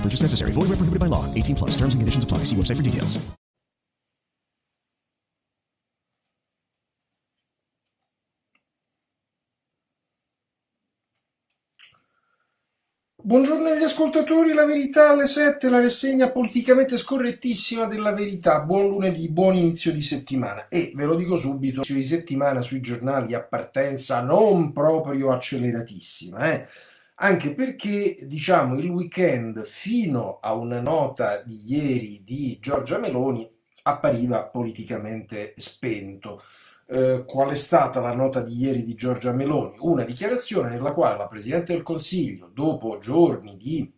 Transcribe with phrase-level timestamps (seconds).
[0.00, 0.52] Purchase necessary.
[0.52, 1.26] Void where prohibited by law.
[1.34, 1.70] 18 plus.
[1.72, 2.44] Terms and conditions apply.
[2.44, 3.18] See website for details.
[13.22, 18.64] Buongiorno agli ascoltatori, la verità alle 7, la rassegna politicamente scorrettissima della verità.
[18.64, 20.68] Buon lunedì, buon inizio di settimana.
[20.68, 26.50] E ve lo dico subito, inizio di settimana sui giornali a partenza non proprio acceleratissima,
[26.50, 26.66] eh?
[27.22, 33.48] Anche perché diciamo il weekend fino a una nota di ieri di Giorgia Meloni
[33.82, 36.42] appariva politicamente spento.
[36.86, 39.76] Eh, qual è stata la nota di ieri di Giorgia Meloni?
[39.80, 43.92] Una dichiarazione nella quale la Presidente del Consiglio, dopo giorni di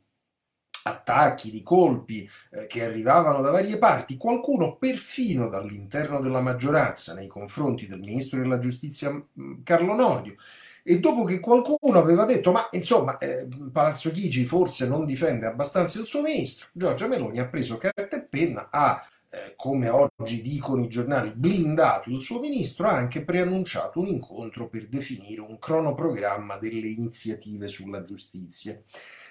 [0.85, 7.29] attacchi, di colpi eh, che arrivavano da varie parti, qualcuno perfino dall'interno della maggioranza nei
[7.29, 10.35] confronti del Ministro della Giustizia mm, Carlo Nordio,
[10.83, 16.01] e dopo che qualcuno aveva detto ma insomma eh, Palazzo Chigi forse non difende abbastanza
[16.01, 20.85] il suo ministro, Giorgia Meloni ha preso carta e penna, ha eh, come oggi dicono
[20.85, 26.59] i giornali, blindato il suo ministro, ha anche preannunciato un incontro per definire un cronoprogramma
[26.59, 28.79] delle iniziative sulla giustizia.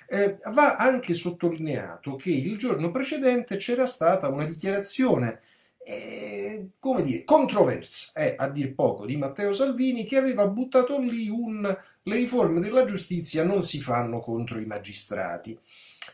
[0.07, 5.41] Eh, va anche sottolineato che il giorno precedente c'era stata una dichiarazione
[5.83, 11.29] eh, come dire, controversa, eh, a dir poco, di Matteo Salvini che aveva buttato lì
[11.29, 15.57] un le riforme della giustizia non si fanno contro i magistrati.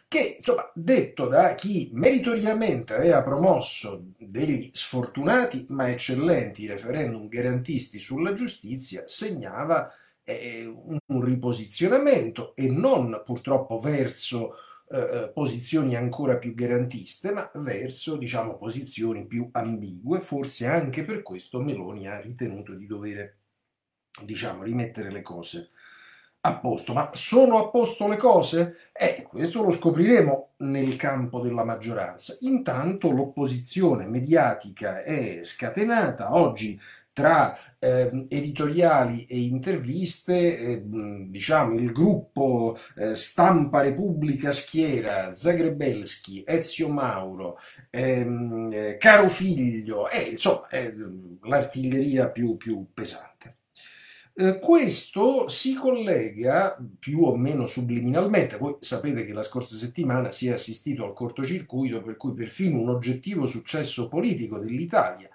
[0.09, 8.33] Che, insomma, detto da chi meritoriamente aveva promosso degli sfortunati ma eccellenti referendum garantisti sulla
[8.33, 9.91] giustizia, segnava
[10.23, 14.56] eh, un, riposizionamento e non purtroppo verso
[14.90, 20.22] eh, eh, posizioni ancora più garantiste, ma verso, diciamo, posizioni più ambigue.
[20.22, 23.36] Forse anche per questo Meloni ha ritenuto di dover,
[24.24, 25.72] diciamo, rimettere le cose
[26.42, 26.94] a posto.
[26.94, 28.78] Ma sono a posto le cose?
[28.94, 32.38] Eh, questo lo scopriremo nel campo della maggioranza.
[32.42, 36.34] Intanto l'opposizione mediatica è scatenata.
[36.34, 36.80] Oggi
[37.17, 46.89] tra eh, editoriali e interviste, eh, diciamo il gruppo eh, Stampa Repubblica Schiera, Zagrebelski, Ezio
[46.89, 47.57] Mauro,
[47.89, 50.67] ehm, eh, Caro Figlio, eh, insomma
[51.41, 53.56] l'artiglieria più, più pesante.
[54.35, 58.57] Eh, questo si collega più o meno subliminalmente.
[58.57, 62.89] Voi sapete che la scorsa settimana si è assistito al cortocircuito per cui perfino un
[62.89, 65.27] oggettivo successo politico dell'Italia,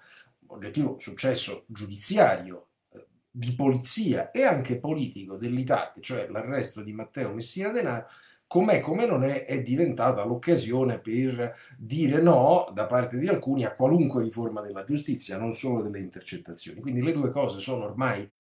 [0.54, 7.70] oggettivo successo giudiziario, eh, di polizia e anche politico dell'Italia, cioè l'arresto di Matteo Messina
[7.70, 8.06] Denaro,
[8.46, 13.74] com'è come non è, è diventata l'occasione per dire no da parte di alcuni a
[13.74, 16.80] qualunque riforma della giustizia, non solo delle intercettazioni.
[16.80, 18.30] Quindi le due cose sono ormai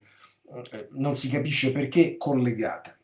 [0.70, 2.94] eh, non si capisce perché collegata.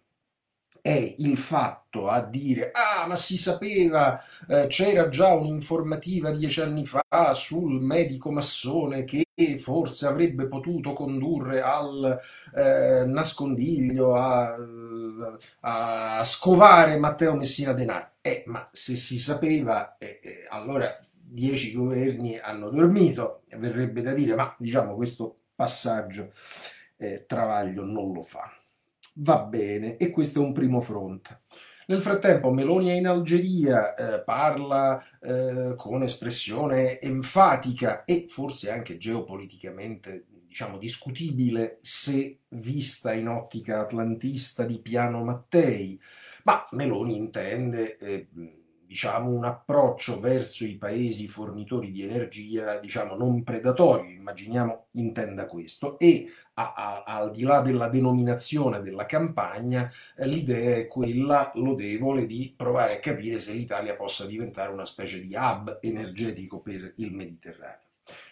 [0.89, 4.19] È il fatto a dire, ah, ma si sapeva,
[4.49, 9.27] eh, c'era già un'informativa dieci anni fa sul medico massone che
[9.59, 12.19] forse avrebbe potuto condurre al
[12.57, 14.57] eh, nascondiglio, a,
[15.61, 18.13] a, scovare Matteo Messina Denaro.
[18.23, 24.35] Eh, ma se si sapeva, eh, eh, allora dieci governi hanno dormito, verrebbe da dire,
[24.35, 26.33] ma diciamo questo passaggio
[26.97, 28.58] eh, Travaglio non lo fa.
[29.21, 31.41] Va bene, e questo è un primo fronte.
[31.87, 38.97] Nel frattempo Meloni è in Algeria, eh, parla eh, con espressione enfatica e forse anche
[38.97, 46.01] geopoliticamente diciamo discutibile se vista in ottica atlantista di piano Mattei,
[46.45, 48.29] ma Meloni intende eh,
[48.89, 55.99] diciamo, un approccio verso i paesi fornitori di energia, diciamo, non predatorio, immaginiamo intenda questo,
[55.99, 62.25] e a, a, al di là della denominazione della campagna, eh, l'idea è quella lodevole
[62.25, 67.13] di provare a capire se l'Italia possa diventare una specie di hub energetico per il
[67.13, 67.87] Mediterraneo.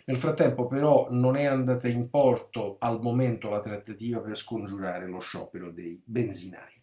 [0.07, 5.19] Nel frattempo però non è andata in porto al momento la trattativa per scongiurare lo
[5.19, 6.76] sciopero dei benzinai.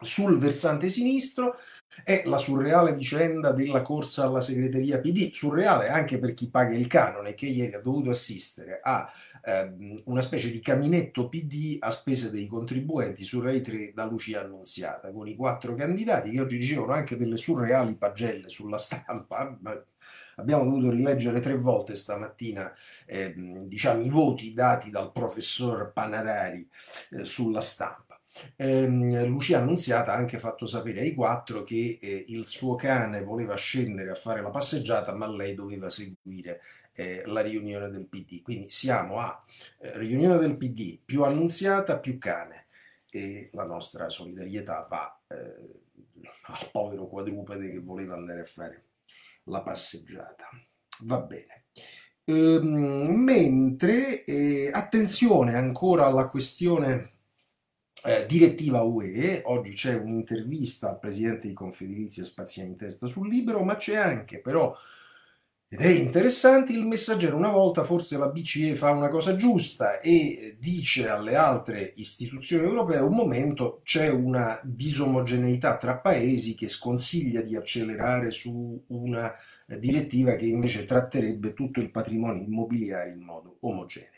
[0.00, 1.56] Sul versante sinistro
[2.02, 6.86] è la surreale vicenda della corsa alla segreteria PD, surreale anche per chi paga il
[6.86, 9.10] canone che ieri ha dovuto assistere a
[9.44, 14.40] eh, una specie di caminetto PD a spese dei contribuenti su Rai 3 da Lucia
[14.40, 19.56] Annunziata, con i quattro candidati che oggi dicevano anche delle surreali pagelle sulla stampa.
[20.36, 22.74] Abbiamo dovuto rileggere tre volte stamattina
[23.06, 26.68] eh, diciamo, i voti dati dal professor Panarari
[27.10, 28.03] eh, sulla stampa.
[28.56, 28.86] Eh,
[29.26, 34.10] Lucia Annunziata ha anche fatto sapere ai quattro che eh, il suo cane voleva scendere
[34.10, 36.60] a fare la passeggiata, ma lei doveva seguire
[36.92, 38.42] eh, la riunione del PD.
[38.42, 39.44] Quindi siamo a
[39.78, 42.66] eh, riunione del PD più Annunziata più cane
[43.10, 45.82] e la nostra solidarietà va eh,
[46.46, 48.84] al povero quadrupede che voleva andare a fare
[49.44, 50.48] la passeggiata.
[51.00, 51.64] Va bene.
[52.24, 57.13] Ehm, mentre eh, attenzione ancora alla questione
[58.04, 63.62] eh, direttiva UE, oggi c'è un'intervista al presidente di Confedilizia Spaziani in testa sul libro,
[63.64, 64.76] ma c'è anche però,
[65.68, 70.56] ed è interessante, il messaggero una volta forse la BCE fa una cosa giusta e
[70.60, 77.56] dice alle altre istituzioni europee un momento c'è una disomogeneità tra paesi che sconsiglia di
[77.56, 79.34] accelerare su una
[79.66, 84.13] direttiva che invece tratterebbe tutto il patrimonio immobiliare in modo omogeneo.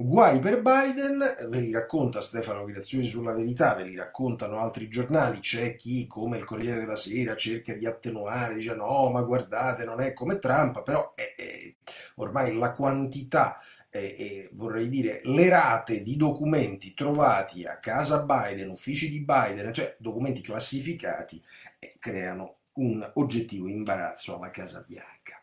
[0.00, 5.40] Guai per Biden, ve li racconta Stefano Graziosi sulla verità, ve li raccontano altri giornali,
[5.40, 10.00] c'è chi come il Corriere della Sera cerca di attenuare, dice no ma guardate non
[10.00, 11.74] è come Trump, però è, è,
[12.14, 13.58] ormai la quantità
[13.90, 19.96] e vorrei dire le rate di documenti trovati a casa Biden, uffici di Biden, cioè
[19.98, 21.42] documenti classificati,
[21.80, 25.42] eh, creano un oggettivo imbarazzo alla Casa Bianca.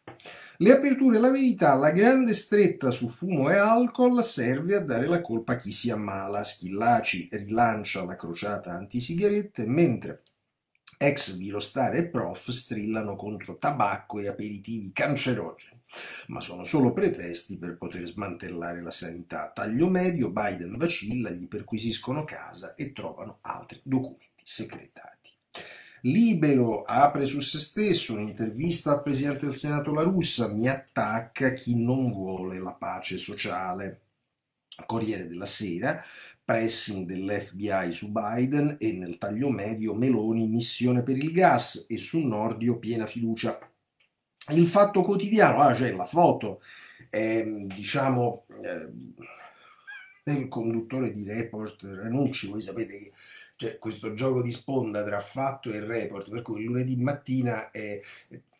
[0.58, 5.22] Le aperture La Verità, la grande stretta su fumo e alcol serve a dare la
[5.22, 6.44] colpa a chi si ammala.
[6.44, 10.24] Schillaci rilancia la crociata antisigarette, mentre
[10.98, 15.82] ex virostar e prof strillano contro tabacco e aperitivi cancerogeni.
[16.28, 19.52] Ma sono solo pretesti per poter smantellare la sanità.
[19.54, 25.15] Taglio medio, Biden vacilla, gli perquisiscono casa e trovano altri documenti segretati.
[26.06, 31.84] Libero apre su se stesso un'intervista al Presidente del Senato La Russa, mi attacca chi
[31.84, 34.02] non vuole la pace sociale.
[34.86, 36.04] Corriere della Sera,
[36.44, 42.20] pressing dell'FBI su Biden e nel taglio medio Meloni missione per il gas e su
[42.20, 43.58] Nordio piena fiducia.
[44.50, 46.62] Il fatto quotidiano, ah, c'è la foto,
[47.10, 48.90] eh, diciamo, eh,
[50.24, 53.12] del conduttore di Report Ranucci, voi sapete che
[53.56, 58.02] cioè, questo gioco di sponda tra fatto e report, per cui lunedì mattina eh,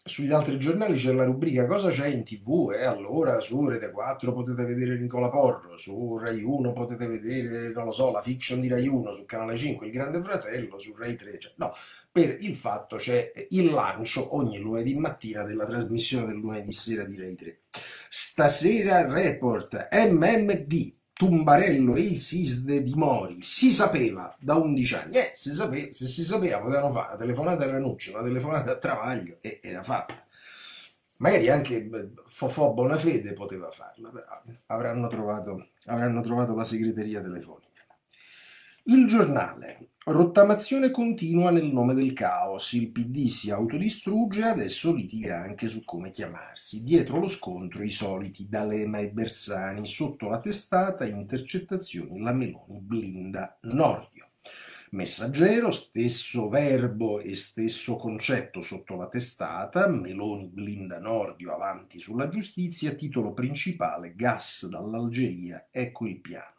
[0.08, 2.84] sugli altri giornali c'è la rubrica cosa c'è in tv eh?
[2.84, 7.92] allora su Rete 4 potete vedere Nicola Porro, su Rai 1 potete vedere, non lo
[7.92, 11.40] so, la fiction di Rai 1, su Canale 5 Il Grande Fratello, su Rai 3,
[11.40, 11.74] cioè, no,
[12.12, 17.18] per il fatto c'è il lancio ogni lunedì mattina della trasmissione del lunedì sera di
[17.18, 17.60] Rai 3.
[18.08, 25.16] Stasera report MMD Tumbarello e il SISD di Mori si sapeva da 11 anni.
[25.16, 28.78] Eh, si sapeva, se si sapeva potevano fare una telefonata a Ranucci, una telefonata a
[28.78, 30.22] Travaglio e era fatta.
[31.18, 31.90] Magari anche
[32.28, 34.26] Fofò Bonafede poteva farla, però
[34.66, 37.65] avranno trovato, avranno trovato la segreteria telefonica.
[38.88, 39.94] Il giornale.
[40.06, 42.74] Rottamazione continua nel nome del caos.
[42.74, 46.84] Il PD si autodistrugge e adesso litiga anche su come chiamarsi.
[46.84, 49.88] Dietro lo scontro i soliti D'Alema e Bersani.
[49.88, 54.28] Sotto la testata intercettazioni la Meloni blinda Nordio.
[54.92, 62.94] Messaggero, stesso verbo e stesso concetto sotto la testata, Meloni blinda Nordio avanti sulla giustizia,
[62.94, 66.55] titolo principale, gas dall'Algeria, ecco il piano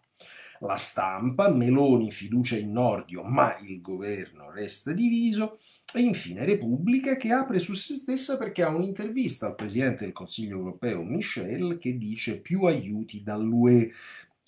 [0.60, 5.58] la stampa, Meloni fiducia in Nordio, ma il governo resta diviso,
[5.94, 10.58] e infine Repubblica che apre su se stessa perché ha un'intervista al Presidente del Consiglio
[10.58, 13.92] europeo Michel che dice più aiuti dall'UE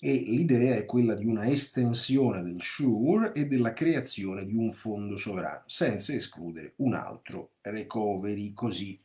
[0.01, 5.17] e l'idea è quella di una estensione del SURE e della creazione di un fondo
[5.17, 8.97] sovrano, senza escludere un altro recovery, così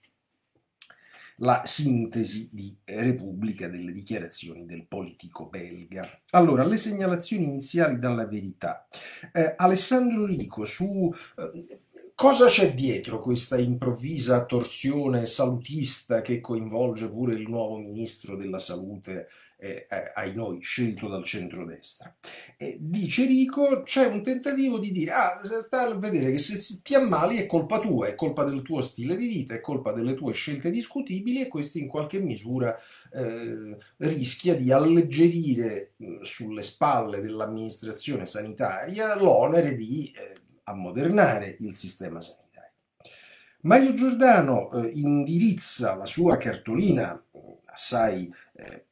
[1.38, 6.08] la sintesi di Repubblica delle dichiarazioni del politico belga.
[6.30, 8.86] Allora, le segnalazioni iniziali dalla verità.
[9.32, 11.12] Eh, Alessandro Rico su...
[11.36, 11.78] Eh,
[12.16, 19.26] Cosa c'è dietro questa improvvisa torsione salutista che coinvolge pure il nuovo ministro della salute
[19.64, 22.14] eh, ai noi, scelto dal centrodestra.
[22.56, 26.94] E dice Rico, c'è un tentativo di dire, ah, sta a vedere che se ti
[26.94, 30.34] ammali è colpa tua, è colpa del tuo stile di vita, è colpa delle tue
[30.34, 32.76] scelte discutibili e questo in qualche misura
[33.12, 42.20] eh, rischia di alleggerire mh, sulle spalle dell'amministrazione sanitaria l'onere di eh, ammodernare il sistema
[42.20, 42.42] sanitario.
[43.62, 47.18] Mario Giordano eh, indirizza la sua cartolina
[47.74, 48.86] assai eh,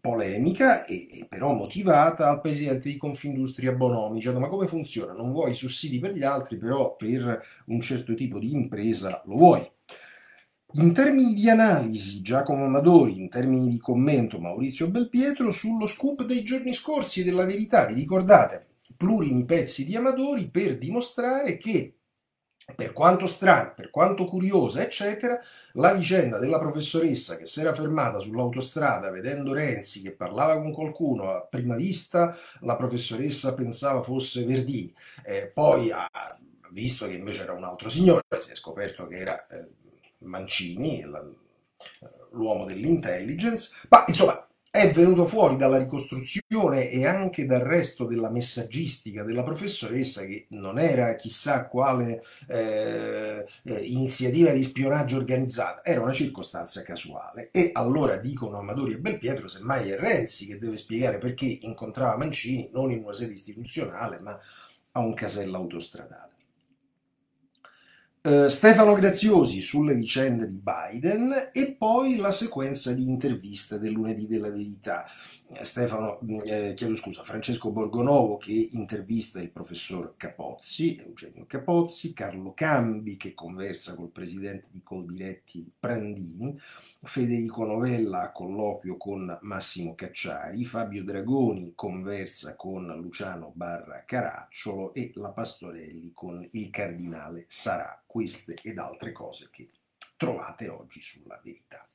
[0.00, 5.12] polemica e, e, però motivata al presidente di Confindustria Bonomi, dicendo ma come funziona?
[5.12, 9.70] Non vuoi sussidi per gli altri, però per un certo tipo di impresa lo vuoi.
[10.74, 16.42] In termini di analisi Giacomo Amadori, in termini di commento Maurizio Belpietro sullo scoop dei
[16.42, 18.66] giorni scorsi della verità, vi ricordate?
[18.96, 21.95] Plurimi pezzi di Amadori per dimostrare che
[22.74, 25.40] per quanto strana, per quanto curiosa, eccetera,
[25.72, 31.30] la vicenda della professoressa che si era fermata sull'autostrada vedendo Renzi che parlava con qualcuno,
[31.30, 34.92] a prima vista la professoressa pensava fosse Verdini,
[35.24, 36.08] eh, poi ha
[36.70, 39.66] visto che invece era un altro signore, si è scoperto che era eh,
[40.18, 41.24] Mancini, la,
[42.32, 44.45] l'uomo dell'intelligence, ma insomma
[44.76, 50.78] è venuto fuori dalla ricostruzione e anche dal resto della messaggistica della professoressa che non
[50.78, 57.48] era chissà quale eh, eh, iniziativa di spionaggio organizzata, era una circostanza casuale.
[57.52, 62.68] E allora dicono Amadori e Belpietro, semmai è Renzi che deve spiegare perché incontrava Mancini
[62.72, 64.38] non in una sede istituzionale ma
[64.92, 66.35] a un casello autostradale.
[68.26, 74.26] Uh, Stefano Graziosi sulle vicende di Biden e poi la sequenza di interviste del lunedì
[74.26, 75.06] della verità.
[75.62, 82.52] Stefano, mm, eh, chiedo scusa, Francesco Borgonovo che intervista il professor Capozzi, Eugenio Capozzi, Carlo
[82.52, 86.58] Cambi che conversa col presidente di Coldiretti Prandini,
[87.02, 95.12] Federico Novella a colloquio con Massimo Cacciari, Fabio Dragoni conversa con Luciano Barra Caracciolo e
[95.14, 98.02] la Pastorelli con il cardinale Sarà.
[98.04, 99.70] Queste ed altre cose che
[100.16, 101.85] trovate oggi sulla verità.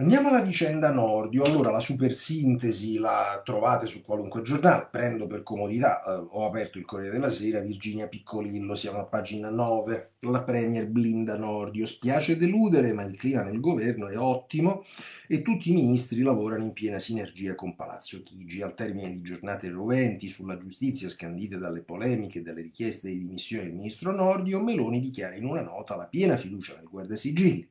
[0.00, 1.42] Andiamo alla vicenda Nordio.
[1.42, 4.86] Allora, la super sintesi la trovate su qualunque giornale.
[4.88, 9.50] Prendo per comodità, eh, ho aperto il Corriere della Sera, Virginia Piccolillo, siamo a pagina
[9.50, 10.12] 9.
[10.20, 11.84] La Premier blinda Nordio.
[11.84, 14.84] Spiace deludere, ma il clima nel governo è ottimo
[15.26, 18.62] e tutti i ministri lavorano in piena sinergia con Palazzo Chigi.
[18.62, 23.64] Al termine di giornate roventi sulla giustizia scandite dalle polemiche e dalle richieste di dimissioni
[23.64, 27.68] del ministro Nordio, Meloni dichiara in una nota la piena fiducia nel guardasigilli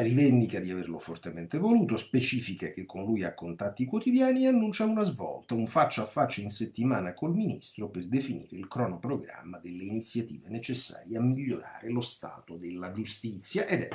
[0.00, 5.02] rivendica di averlo fortemente voluto, specifica che con lui ha contatti quotidiani e annuncia una
[5.02, 10.48] svolta, un faccia a faccia in settimana col ministro per definire il cronoprogramma delle iniziative
[10.48, 13.66] necessarie a migliorare lo stato della giustizia.
[13.66, 13.88] Ed è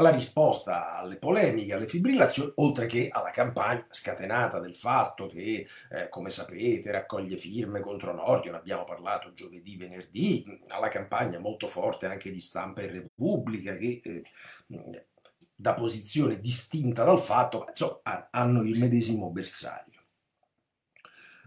[0.00, 6.08] la risposta alle polemiche, alle fibrillazioni, oltre che alla campagna scatenata del fatto che, eh,
[6.08, 12.06] come sapete, raccoglie firme contro Nordio, ne abbiamo parlato giovedì, venerdì, alla campagna molto forte
[12.06, 14.22] anche di stampa e Repubblica che eh,
[15.64, 20.02] da posizione distinta dal fatto, ma insomma hanno il medesimo bersaglio.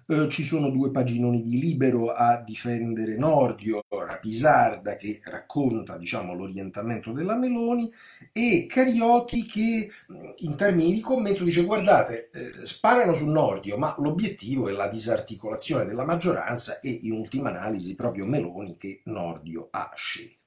[0.07, 7.11] Eh, ci sono due paginoni di Libero a difendere Nordio, Rapisarda che racconta diciamo, l'orientamento
[7.11, 7.93] della Meloni
[8.31, 9.91] e Carioti che
[10.37, 15.85] in termini di commento dice guardate eh, sparano su Nordio ma l'obiettivo è la disarticolazione
[15.85, 20.46] della maggioranza e in ultima analisi proprio Meloni che Nordio ha scelto.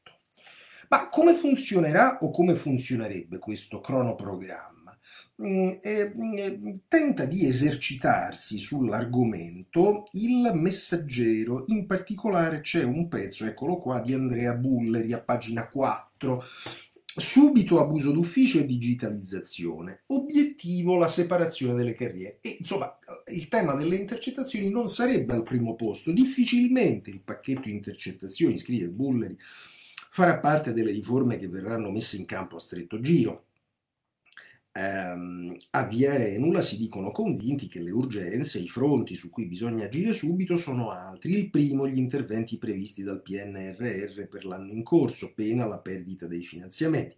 [0.90, 4.98] Ma come funzionerà o come funzionerebbe questo cronoprogramma?
[5.40, 14.00] Mm, mm, tenta di esercitarsi sull'argomento il messaggero, in particolare c'è un pezzo, eccolo qua,
[14.00, 16.42] di Andrea Bulleri a pagina 4.
[17.16, 20.02] Subito abuso d'ufficio e digitalizzazione.
[20.06, 22.38] Obiettivo la separazione delle carriere.
[22.40, 22.96] E insomma,
[23.32, 26.10] il tema delle intercettazioni non sarebbe al primo posto.
[26.10, 29.36] Difficilmente il pacchetto intercettazioni, scrive Bulleri,
[30.10, 33.49] farà parte delle riforme che verranno messe in campo a stretto giro.
[34.72, 39.86] Um, a Via Renula si dicono convinti che le urgenze, i fronti su cui bisogna
[39.86, 41.32] agire subito sono altri.
[41.32, 46.44] Il primo, gli interventi previsti dal PNRR per l'anno in corso, pena la perdita dei
[46.44, 47.16] finanziamenti.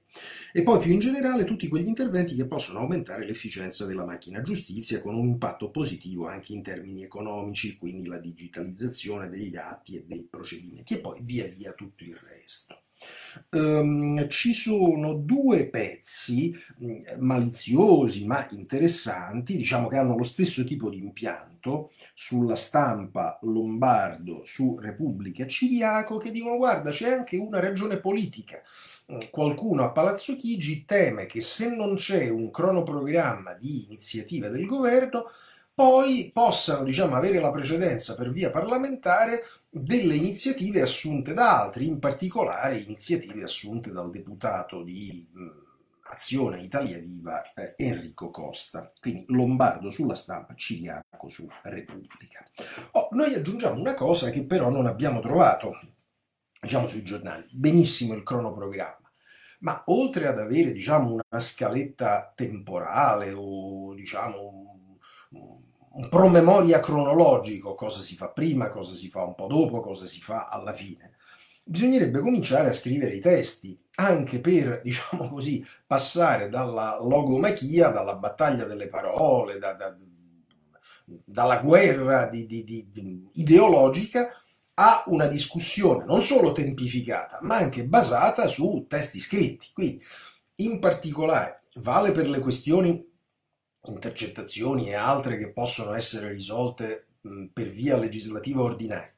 [0.50, 5.02] E poi più in generale tutti quegli interventi che possono aumentare l'efficienza della macchina giustizia
[5.02, 10.26] con un impatto positivo anche in termini economici, quindi la digitalizzazione degli atti e dei
[10.28, 12.80] procedimenti e poi via via tutto il resto.
[13.50, 20.88] Um, ci sono due pezzi um, maliziosi ma interessanti, diciamo che hanno lo stesso tipo
[20.90, 27.98] di impianto sulla stampa lombardo su Repubblica Ciriaco che dicono guarda c'è anche una ragione
[27.98, 28.60] politica.
[29.12, 34.66] Mm, qualcuno a Palazzo Chigi teme che se non c'è un cronoprogramma di iniziativa del
[34.66, 35.30] governo
[35.74, 39.42] poi possano diciamo, avere la precedenza per via parlamentare
[39.74, 46.98] delle iniziative assunte da altri, in particolare iniziative assunte dal deputato di mh, Azione Italia
[46.98, 52.46] Viva eh, Enrico Costa, quindi Lombardo sulla stampa, Ciriaco su Repubblica.
[52.92, 55.72] Oh, noi aggiungiamo una cosa che però non abbiamo trovato,
[56.60, 59.10] diciamo sui giornali, benissimo il cronoprogramma,
[59.60, 64.81] ma oltre ad avere diciamo una scaletta temporale o diciamo
[65.94, 70.20] un promemoria cronologico, cosa si fa prima, cosa si fa un po' dopo, cosa si
[70.20, 71.16] fa alla fine.
[71.64, 78.64] Bisognerebbe cominciare a scrivere i testi, anche per, diciamo così, passare dalla logomachia, dalla battaglia
[78.64, 79.94] delle parole, da, da,
[81.04, 84.30] dalla guerra di, di, di, ideologica
[84.74, 89.68] a una discussione non solo tempificata, ma anche basata su testi scritti.
[89.74, 90.02] Quindi,
[90.56, 93.10] in particolare, vale per le questioni
[93.86, 97.06] intercettazioni e altre che possono essere risolte
[97.52, 99.12] per via legislativa ordinaria.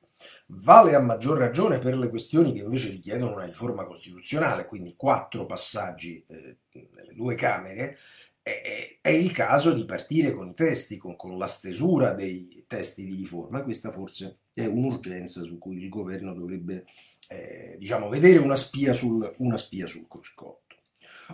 [0.47, 5.47] Vale a maggior ragione per le questioni che invece richiedono una riforma costituzionale, quindi quattro
[5.47, 6.57] passaggi eh,
[6.93, 7.99] nelle due Camere,
[8.43, 13.07] è, è, il caso di partire con i testi, con, con, la stesura dei testi
[13.07, 13.65] di riforma.
[13.65, 16.85] Questa forse è un'urgenza su cui il governo dovrebbe
[17.29, 20.64] eh, diciamo, vedere una spia sul, una sul cruscotto.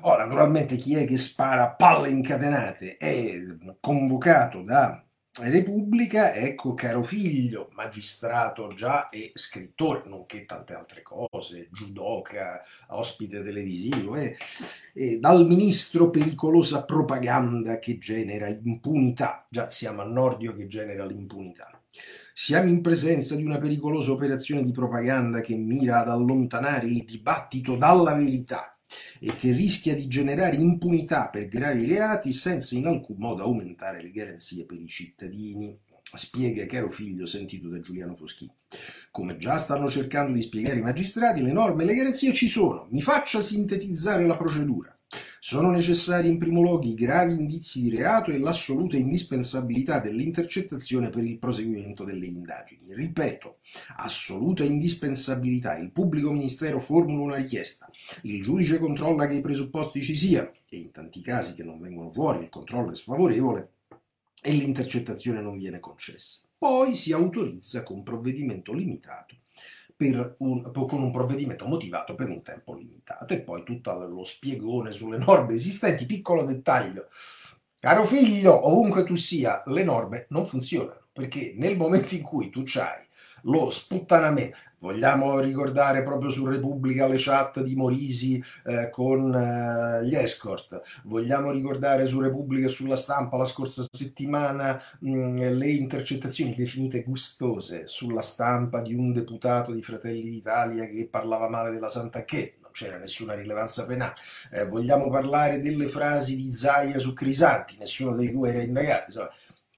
[0.03, 3.41] Ora, naturalmente, chi è che spara palle incatenate è
[3.81, 5.05] convocato da
[5.39, 14.17] Repubblica, ecco caro figlio, magistrato già e scrittore, nonché tante altre cose, judoka, ospite televisivo,
[14.17, 14.37] e,
[14.93, 19.47] e dal ministro pericolosa propaganda che genera impunità.
[19.49, 21.81] Già siamo a Nordio che genera l'impunità.
[22.33, 27.77] Siamo in presenza di una pericolosa operazione di propaganda che mira ad allontanare il dibattito
[27.77, 28.75] dalla verità
[29.19, 34.11] e che rischia di generare impunità per gravi reati senza in alcun modo aumentare le
[34.11, 35.79] garanzie per i cittadini.
[36.13, 38.53] Spiega caro figlio sentito da Giuliano Foschini.
[39.11, 42.89] Come già stanno cercando di spiegare i magistrati, le norme e le garanzie ci sono.
[42.91, 44.95] Mi faccia sintetizzare la procedura.
[45.41, 51.25] Sono necessari in primo luogo i gravi indizi di reato e l'assoluta indispensabilità dell'intercettazione per
[51.25, 52.95] il proseguimento delle indagini.
[52.95, 53.59] Ripeto,
[53.97, 55.77] assoluta indispensabilità.
[55.77, 57.91] Il pubblico ministero formula una richiesta,
[58.23, 62.11] il giudice controlla che i presupposti ci siano e in tanti casi che non vengono
[62.11, 63.73] fuori il controllo è sfavorevole
[64.41, 66.41] e l'intercettazione non viene concessa.
[66.57, 69.40] Poi si autorizza con provvedimento limitato
[70.39, 75.19] un, con un provvedimento motivato per un tempo limitato e poi tutto lo spiegone sulle
[75.19, 77.09] norme esistenti, piccolo dettaglio.
[77.79, 82.63] Caro figlio, ovunque tu sia, le norme non funzionano perché nel momento in cui tu
[82.65, 83.07] c'hai
[83.45, 90.15] lo sputtanamento, Vogliamo ricordare proprio su Repubblica le chat di Morisi eh, con eh, gli
[90.15, 90.81] escort.
[91.05, 97.03] Vogliamo ricordare su Repubblica e sulla stampa la scorsa settimana mh, mm, le intercettazioni definite
[97.03, 102.55] gustose sulla stampa di un deputato di Fratelli d'Italia che parlava male della Santa Che
[102.63, 104.15] non c'era nessuna rilevanza penale.
[104.51, 109.05] Eh, vogliamo parlare delle frasi di Zaia su Crisanti, nessuno dei due era indagato.
[109.09, 109.31] Insomma,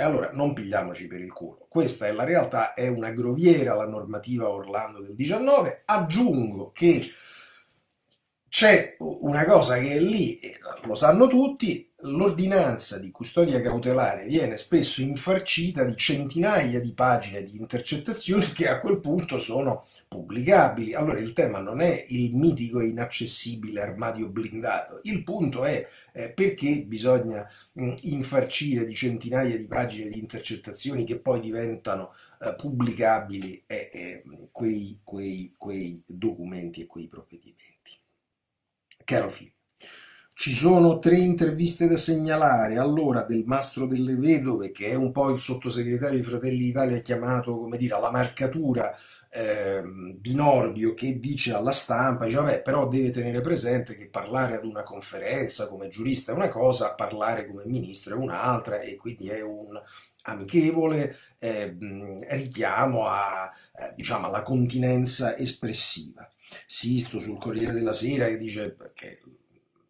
[0.03, 1.67] e allora non pigliamoci per il culo.
[1.69, 5.83] Questa è la realtà, è una groviera la normativa Orlando del 19.
[5.85, 7.09] Aggiungo che
[8.49, 10.41] c'è una cosa che è lì,
[10.83, 17.57] lo sanno tutti, l'ordinanza di custodia cautelare viene spesso infarcita di centinaia di pagine di
[17.57, 20.95] intercettazioni che a quel punto sono pubblicabili.
[20.95, 26.31] Allora il tema non è il mitico e inaccessibile armadio blindato, il punto è eh,
[26.31, 33.63] perché bisogna mh, infarcire di centinaia di pagine di intercettazioni che poi diventano eh, pubblicabili
[33.67, 37.99] eh, quei, quei, quei documenti e quei provvedimenti.
[39.05, 39.52] Caro figlio.
[40.43, 42.77] Ci sono tre interviste da segnalare.
[42.77, 47.57] Allora, del Mastro delle Vedove, che è un po' il sottosegretario di Fratelli d'Italia chiamato,
[47.57, 48.93] come dire, alla marcatura
[49.31, 49.83] eh,
[50.19, 54.65] di Nordio, che dice alla stampa, dice, vabbè, però deve tenere presente che parlare ad
[54.65, 59.43] una conferenza come giurista è una cosa, parlare come ministro è un'altra, e quindi è
[59.43, 59.81] un
[60.23, 61.77] amichevole eh,
[62.31, 66.29] richiamo a, eh, diciamo, alla continenza espressiva.
[66.67, 69.21] Sisto sul Corriere della Sera che dice che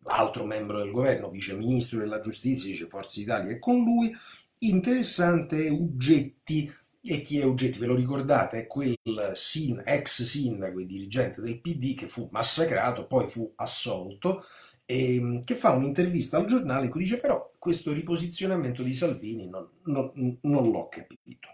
[0.04, 4.14] l'altro membro del governo, vice ministro della giustizia, dice Forza Italia è con lui.
[4.58, 6.72] Interessante è Uggetti
[7.04, 8.60] e chi è Ugetti, ve lo ricordate?
[8.60, 8.96] È quel
[9.34, 14.44] sin, ex sindaco e dirigente del PD che fu massacrato, poi fu assolto,
[14.84, 19.48] e mm, che fa un'intervista al giornale in cui dice però questo riposizionamento di Salvini
[19.48, 20.12] non, non,
[20.42, 21.48] non l'ho capito.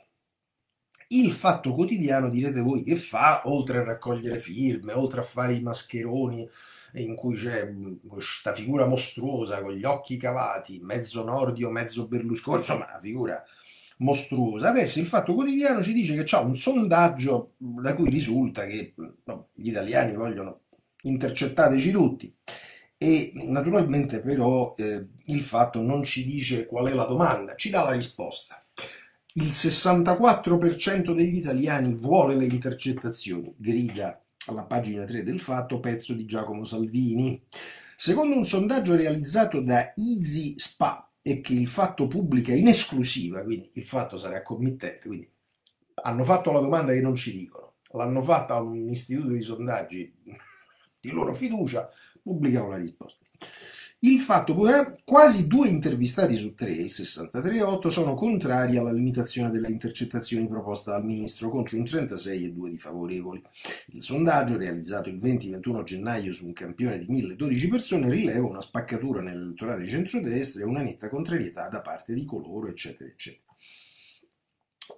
[1.11, 5.63] Il fatto quotidiano, direte voi, che fa, oltre a raccogliere firme, oltre a fare i
[5.63, 6.47] mascheroni
[6.94, 12.59] in cui c'è mm, questa figura mostruosa con gli occhi cavati, mezzo Nordio, mezzo Berlusconi,
[12.59, 13.42] insomma, una figura
[13.98, 14.70] mostruosa.
[14.70, 19.48] Adesso il Fatto Quotidiano ci dice che c'è un sondaggio da cui risulta che no,
[19.55, 20.62] gli italiani vogliono
[21.03, 22.35] intercettateci tutti.
[23.01, 27.85] E naturalmente però eh, il fatto non ci dice qual è la domanda, ci dà
[27.85, 28.61] la risposta.
[29.35, 34.20] Il 64% degli italiani vuole le intercettazioni, grida
[34.51, 37.43] alla pagina 3 del fatto, pezzo di Giacomo Salvini.
[37.97, 43.69] Secondo un sondaggio realizzato da Easy Spa, e che il fatto pubblica in esclusiva, quindi
[43.75, 45.31] il fatto sarà committente, quindi
[46.03, 50.15] hanno fatto la domanda che non ci dicono, l'hanno fatta a un istituto di sondaggi
[51.01, 51.91] di loro fiducia,
[52.23, 53.25] pubblicano la risposta.
[54.03, 54.71] Il fatto poi
[55.05, 61.05] quasi due intervistati su tre, il 63,8, sono contrari alla limitazione delle intercettazioni proposta dal
[61.05, 63.43] ministro contro un 36,2 di favorevoli.
[63.87, 69.21] Il sondaggio, realizzato il 20-21 gennaio su un campione di 1012 persone, rileva una spaccatura
[69.21, 73.48] nell'elettorato di centrodestra e una netta contrarietà da parte di coloro, eccetera, eccetera.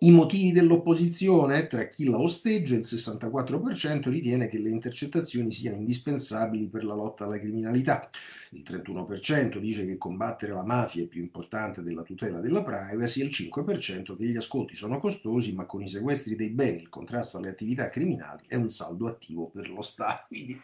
[0.02, 6.68] I motivi dell'opposizione, tra chi la osteggia, il 64% ritiene che le intercettazioni siano indispensabili
[6.68, 8.08] per la lotta alla criminalità,
[8.52, 13.28] il 31% dice che combattere la mafia è più importante della tutela della privacy il
[13.28, 17.50] 5% che gli ascolti sono costosi ma con i sequestri dei beni, il contrasto alle
[17.50, 20.24] attività criminali è un saldo attivo per lo Stato.
[20.28, 20.58] Quindi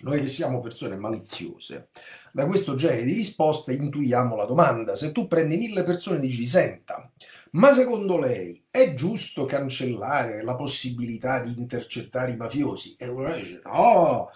[0.00, 1.88] noi che siamo persone maliziose,
[2.32, 4.96] da questo genere di risposte intuiamo la domanda.
[4.96, 7.10] Se tu prendi mille persone e dici, senta,
[7.52, 12.94] ma secondo lei è giusto cancellare la possibilità di intercettare i mafiosi?
[12.98, 14.30] E uno dice no,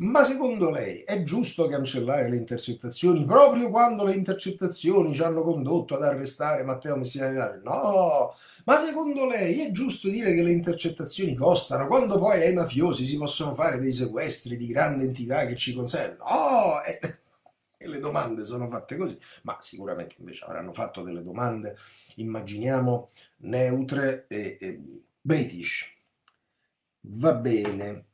[0.00, 5.96] ma secondo lei è giusto cancellare le intercettazioni proprio quando le intercettazioni ci hanno condotto
[5.96, 7.60] ad arrestare Matteo Messina?
[7.64, 8.34] No,
[8.64, 13.16] ma secondo lei è giusto dire che le intercettazioni costano quando poi ai mafiosi si
[13.16, 16.30] possono fare dei sequestri di grande entità che ci consentono?
[16.30, 16.82] No!
[16.84, 17.00] E,
[17.76, 21.76] e le domande sono fatte così, ma sicuramente invece avranno fatto delle domande
[22.16, 23.08] immaginiamo
[23.38, 24.80] neutre e, e
[25.20, 25.92] british.
[27.22, 28.07] Va bene.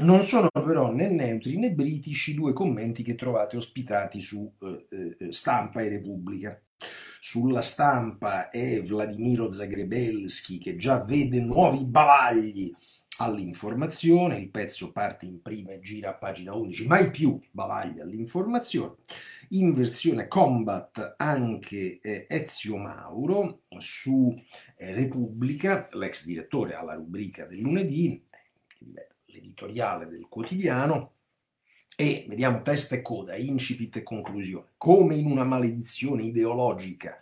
[0.00, 5.16] Non sono però né neutri né britici i due commenti che trovate ospitati su eh,
[5.18, 6.60] eh, Stampa e Repubblica.
[7.20, 12.74] Sulla stampa è Vladimiro Zagrebelski che già vede nuovi bavagli
[13.18, 18.96] all'informazione, il pezzo parte in prima e gira a pagina 11, mai più bavaglia all'informazione.
[19.50, 24.34] In versione combat anche eh, Ezio Mauro su
[24.76, 28.20] eh, Repubblica, l'ex direttore alla rubrica del lunedì,
[29.34, 31.10] l'editoriale del quotidiano,
[31.96, 34.70] e vediamo testa e coda, incipit e conclusione.
[34.76, 37.20] Come in una maledizione ideologica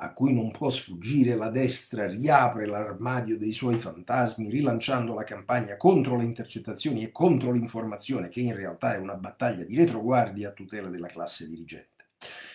[0.00, 5.76] a cui non può sfuggire, la destra riapre l'armadio dei suoi fantasmi rilanciando la campagna
[5.76, 10.52] contro le intercettazioni e contro l'informazione, che in realtà è una battaglia di retroguardia a
[10.52, 11.97] tutela della classe dirigente.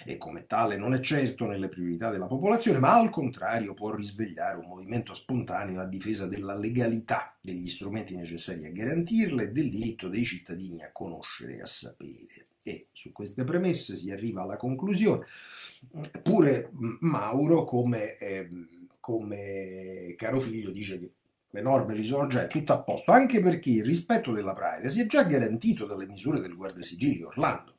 [0.05, 4.57] E come tale non è certo nelle priorità della popolazione, ma al contrario può risvegliare
[4.57, 10.09] un movimento spontaneo a difesa della legalità, degli strumenti necessari a garantirla e del diritto
[10.09, 12.47] dei cittadini a conoscere e a sapere.
[12.63, 15.25] E su queste premesse si arriva alla conclusione
[16.21, 18.49] Pure Mauro, come, eh,
[18.99, 21.11] come caro figlio, dice che
[21.49, 25.01] le norme ci sono già, è tutto a posto, anche perché il rispetto della privacy
[25.01, 27.72] è già garantito dalle misure del Guardasigilli Orlando,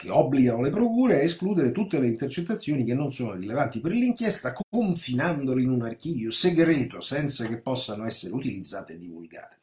[0.00, 4.54] che obbligano le procure a escludere tutte le intercettazioni che non sono rilevanti per l'inchiesta,
[4.54, 9.58] confinandole in un archivio segreto senza che possano essere utilizzate e divulgate.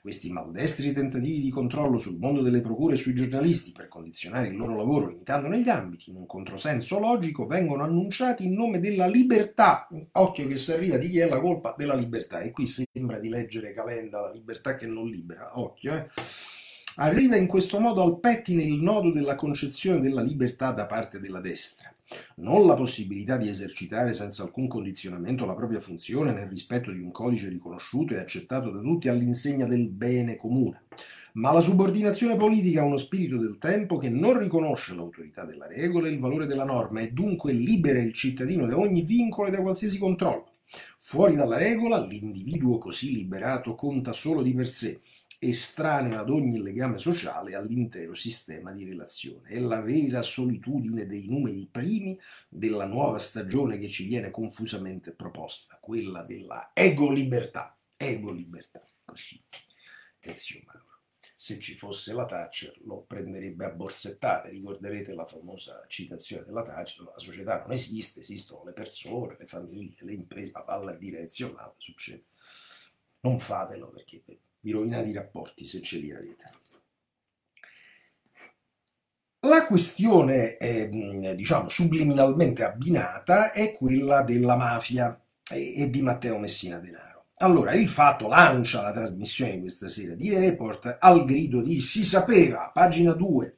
[0.00, 4.56] Questi maldestri tentativi di controllo sul mondo delle procure e sui giornalisti per condizionare il
[4.56, 9.88] loro lavoro limitandone gli ambiti in un controsenso logico vengono annunciati in nome della libertà.
[10.12, 12.40] Occhio che si arriva di chi è la colpa della libertà.
[12.40, 15.60] E qui sembra di leggere Calenda, la libertà che non libera.
[15.60, 16.08] Occhio, eh.
[16.96, 21.40] Arriva in questo modo al pettine il nodo della concezione della libertà da parte della
[21.40, 21.92] destra
[22.36, 27.10] non la possibilità di esercitare senza alcun condizionamento la propria funzione nel rispetto di un
[27.10, 30.82] codice riconosciuto e accettato da tutti all'insegna del bene comune,
[31.34, 36.08] ma la subordinazione politica a uno spirito del tempo che non riconosce l'autorità della regola
[36.08, 39.62] e il valore della norma e dunque libera il cittadino da ogni vincolo e da
[39.62, 40.50] qualsiasi controllo.
[40.96, 45.00] Fuori dalla regola, l'individuo così liberato conta solo di per sé
[45.44, 49.48] estraneo ad ogni legame sociale all'intero sistema di relazione.
[49.48, 52.16] È la vera solitudine dei numeri primi
[52.48, 57.76] della nuova stagione che ci viene confusamente proposta, quella della ego-libertà.
[57.96, 59.42] Ego-libertà, così.
[60.20, 60.90] Ezio Mauro
[61.42, 64.48] se ci fosse la Thatcher lo prenderebbe a borsettate.
[64.48, 69.96] Ricorderete la famosa citazione della Thatcher, la società non esiste, esistono le persone, le famiglie,
[70.02, 72.26] le imprese, ma palla a dire Ezio Mauro, succede.
[73.22, 74.22] Non fatelo perché
[74.62, 76.50] vi rovinate i rapporti se ce li avete.
[79.44, 85.20] La questione, eh, diciamo, subliminalmente abbinata è quella della mafia
[85.50, 87.11] e, e di Matteo Messina Denaro.
[87.42, 92.04] Allora, il fatto lancia la trasmissione di questa sera di Report al grido di si
[92.04, 93.56] sapeva, pagina 2,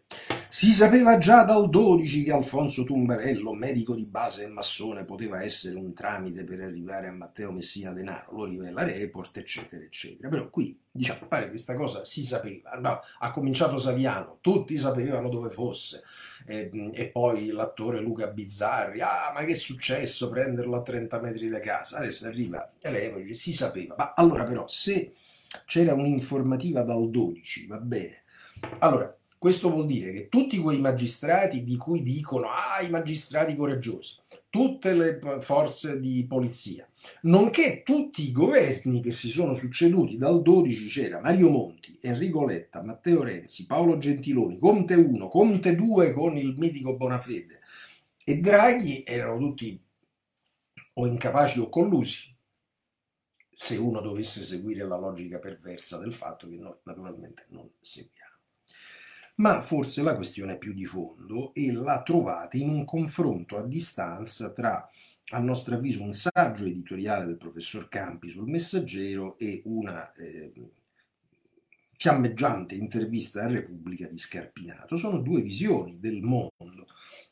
[0.49, 5.77] si sapeva già dal 12 che Alfonso Tumberello, medico di base e massone, poteva essere
[5.77, 10.31] un tramite per arrivare a Matteo Messina Denaro, lo rivela Report, eccetera, eccetera.
[10.31, 15.29] Però qui, diciamo, pare che questa cosa si sapeva, no, ha cominciato Saviano, tutti sapevano
[15.29, 16.05] dove fosse,
[16.45, 20.29] e, e, poi l'attore Luca Bizzarri, ah ma che è successo?
[20.29, 25.13] Prenderlo a 30 metri da casa, adesso arriva Elevoli, si sapeva, ma allora però se
[25.67, 28.23] c'era un'informativa dal 12, va bene,
[28.79, 34.17] allora questo vuol dire che tutti quei magistrati di cui dicono ah i magistrati coraggiosi,
[34.49, 36.89] tutte le forze di polizia,
[37.25, 42.83] nonché tutti i governi che si sono succeduti dal 12 c'era Mario Monti, Enrico Letta,
[42.83, 47.61] Matteo Renzi, Paolo Gentiloni, Conte 1, Conte 2 con il mitico Bonafede
[48.25, 49.79] e Draghi erano tutti
[50.95, 52.35] o incapaci o collusi
[53.53, 58.24] se uno dovesse seguire la logica perversa del fatto che noi naturalmente non seguiamo.
[59.37, 64.53] Ma forse la questione più di fondo e la trovate in un confronto a distanza
[64.53, 64.89] tra,
[65.33, 70.53] a nostro avviso, un saggio editoriale del professor Campi sul Messaggero e una eh,
[71.97, 74.95] fiammeggiante intervista a Repubblica di Scarpinato.
[74.95, 76.87] Sono due visioni del mondo.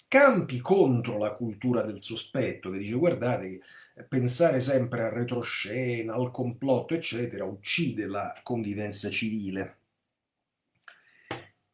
[0.09, 3.61] Campi contro la cultura del sospetto, che dice guardate
[3.95, 9.82] che pensare sempre al retroscena, al complotto, eccetera, uccide la convivenza civile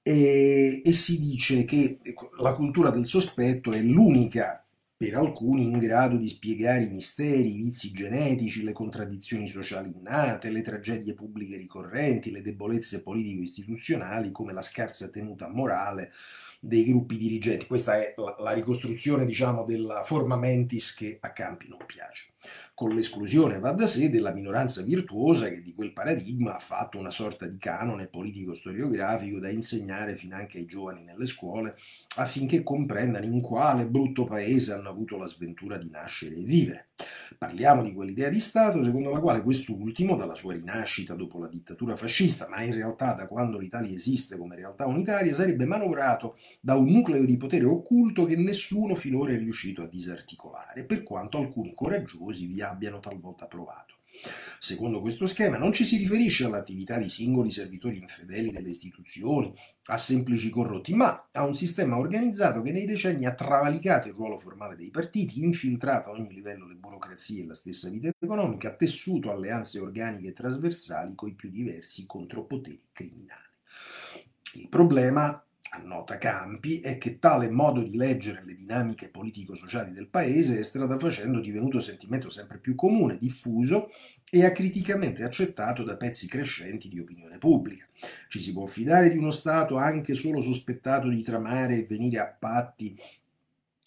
[0.08, 1.98] e, e si dice che
[2.40, 4.64] la cultura del sospetto è l'unica
[4.96, 10.50] per alcuni in grado di spiegare i misteri, i vizi genetici, le contraddizioni sociali innate,
[10.50, 16.10] le tragedie pubbliche ricorrenti, le debolezze politico-istituzionali come la scarsa tenuta morale
[16.58, 17.66] dei gruppi dirigenti.
[17.66, 22.32] Questa è la, la ricostruzione, diciamo, della forma mentis che a Campi non piace
[22.78, 27.10] con l'esclusione, va da sé, della minoranza virtuosa che di quel paradigma ha fatto una
[27.10, 31.74] sorta di canone politico-storiografico da insegnare finanche ai giovani nelle scuole
[32.18, 36.87] affinché comprendano in quale brutto paese hanno avuto la sventura di nascere e vivere.
[37.38, 41.96] Parliamo di quell'idea di Stato secondo la quale quest'ultimo, dalla sua rinascita dopo la dittatura
[41.96, 46.86] fascista, ma in realtà da quando l'Italia esiste come realtà unitaria, sarebbe manovrato da un
[46.86, 52.46] nucleo di potere occulto che nessuno finora è riuscito a disarticolare, per quanto alcuni coraggiosi
[52.46, 53.97] vi abbiano talvolta provato.
[54.60, 59.54] Secondo questo schema non ci si riferisce all'attività di singoli servitori infedeli delle istituzioni,
[59.84, 64.36] a semplici corrotti, ma a un sistema organizzato che nei decenni ha travalicato il ruolo
[64.36, 69.30] formale dei partiti, infiltrato a ogni livello le burocrazie e la stessa vita economica, tessuto
[69.30, 73.46] alleanze organiche e trasversali coi più diversi contropoteri criminali.
[74.54, 80.58] Il problema annota Campi, è che tale modo di leggere le dinamiche politico-sociali del paese
[80.58, 83.90] è strada facendo divenuto sentimento sempre più comune, diffuso
[84.30, 87.86] e acriticamente accettato da pezzi crescenti di opinione pubblica.
[88.28, 92.26] Ci si può fidare di uno Stato anche solo sospettato di tramare e venire a
[92.26, 92.96] patti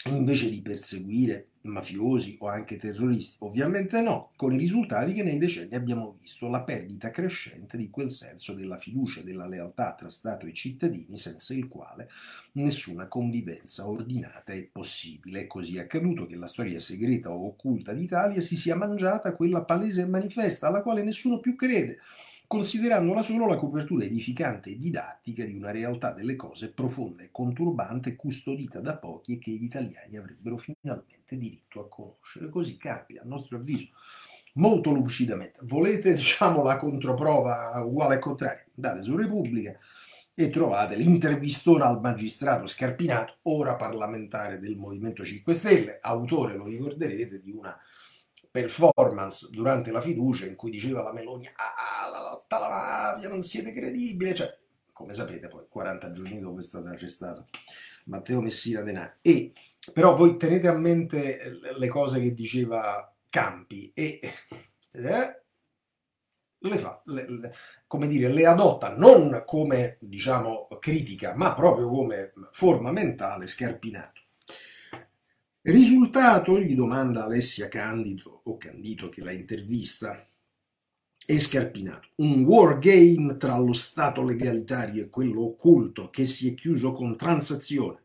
[0.05, 3.37] invece di perseguire mafiosi o anche terroristi?
[3.39, 8.09] Ovviamente no, con i risultati che nei decenni abbiamo visto, la perdita crescente di quel
[8.09, 12.09] senso della fiducia e della lealtà tra Stato e cittadini senza il quale
[12.53, 15.41] nessuna convivenza ordinata è possibile.
[15.41, 20.01] È così accaduto che la storia segreta o occulta d'Italia si sia mangiata quella palese
[20.01, 21.99] e manifesta alla quale nessuno più crede
[22.51, 28.17] considerandola solo la copertura edificante e didattica di una realtà delle cose profonda e conturbante
[28.17, 32.49] custodita da pochi e che gli italiani avrebbero finalmente diritto a conoscere.
[32.49, 33.87] Così capita, a nostro avviso,
[34.55, 35.61] molto lucidamente.
[35.63, 38.65] Volete, diciamo, la controprova uguale al contrario?
[38.75, 39.73] Andate su Repubblica
[40.35, 47.39] e trovate l'intervistone al magistrato Scarpinato, ora parlamentare del Movimento 5 Stelle, autore, lo ricorderete,
[47.39, 47.79] di una
[48.51, 53.43] performance durante la fiducia in cui diceva la Meloni ah, la lotta alla mafia, non
[53.43, 54.55] siete credibili, cioè,
[54.91, 57.47] come sapete poi 40 giorni dopo è stato arrestato
[58.05, 59.13] Matteo Messina Denaro.
[59.21, 59.53] E
[59.93, 64.19] però voi tenete a mente le cose che diceva Campi e
[64.91, 65.41] eh,
[66.63, 67.55] le fa, le, le,
[67.87, 74.20] come dire, le adotta non come, diciamo, critica, ma proprio come forma mentale Scarpinato.
[75.63, 80.27] Risultato, gli domanda Alessia Candido o Candito che la intervista,
[81.23, 82.09] e Scarpinato.
[82.15, 87.99] Un wargame tra lo Stato legalitario e quello occulto che si è chiuso con transazione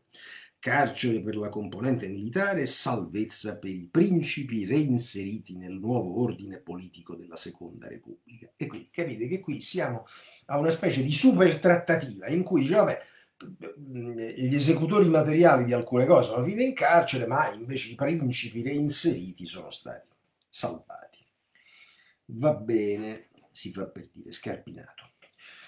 [0.59, 7.15] carcere per la componente militare e salvezza per i principi reinseriti nel nuovo ordine politico
[7.15, 8.51] della Seconda Repubblica.
[8.55, 10.05] E quindi capite che qui siamo
[10.45, 13.01] a una specie di super trattativa in cui dice, vabbè,
[13.75, 19.45] gli esecutori materiali di alcune cose sono finiti in carcere, ma invece i principi reinseriti
[19.45, 20.07] sono stati
[20.49, 21.19] salvati.
[22.25, 25.05] Va bene, si fa per dire, scarpinato.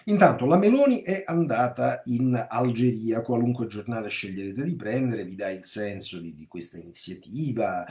[0.06, 5.66] Intanto la Meloni è andata in Algeria, qualunque giornale sceglierete di prendere vi dà il
[5.66, 7.86] senso di, di questa iniziativa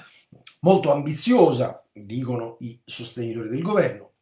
[0.60, 4.12] molto ambiziosa, dicono i sostenitori del governo,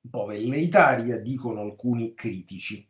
[0.00, 2.86] un po' velleitaria, dicono alcuni critici.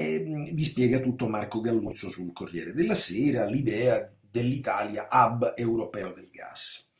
[0.00, 6.30] E vi spiega tutto Marco Galluzzo sul Corriere della Sera, l'idea dell'Italia hub europeo del
[6.32, 6.90] gas.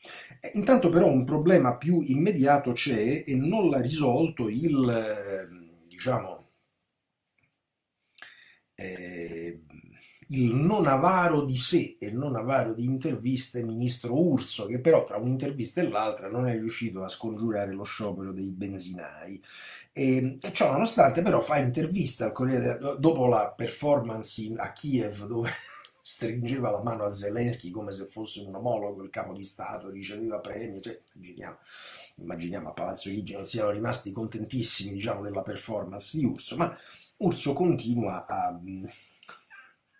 [0.53, 6.49] Intanto però un problema più immediato c'è e non l'ha risolto il, diciamo,
[8.75, 9.61] eh,
[10.27, 15.17] il non avaro di sé e non avaro di interviste ministro Urso, che però tra
[15.17, 19.41] un'intervista e l'altra non è riuscito a scongiurare lo sciopero dei benzinai.
[19.93, 25.25] E, e ciò nonostante però fa intervista al Corriere dopo la performance in, a Kiev
[25.25, 25.49] dove
[26.01, 30.39] stringeva la mano a Zelensky come se fosse un omologo, il capo di Stato, riceveva
[30.39, 31.57] premi, cioè, immaginiamo,
[32.15, 36.75] immaginiamo a Palazzo Chigi non siano rimasti contentissimi diciamo, della performance di Urso, ma
[37.17, 38.59] Urso continua a,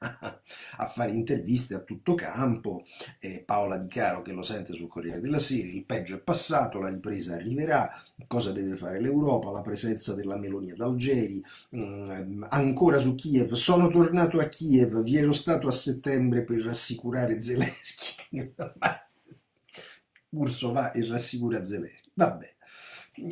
[0.02, 2.84] a fare interviste a tutto campo,
[3.20, 6.80] eh, Paola Di Caro che lo sente sul Corriere della Sera, il peggio è passato,
[6.80, 7.90] la ripresa arriverà,
[8.28, 11.44] cosa deve fare l'Europa, la presenza della Melonia d'Algeri,
[11.76, 17.40] mm, ancora su Kiev, sono tornato a Kiev, vi ero stato a settembre per rassicurare
[17.40, 18.16] Zelensky.
[20.30, 22.10] Urso va e rassicura Zelensky.
[22.14, 22.56] Vabbè,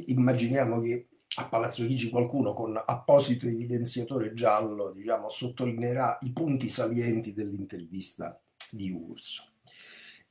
[0.08, 1.08] immaginiamo che
[1.40, 8.40] a Palazzo Chigi qualcuno con apposito evidenziatore giallo diciamo, sottolineerà i punti salienti dell'intervista
[8.72, 9.46] di Urso.